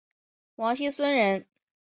[0.55, 1.45] 王沂孙人。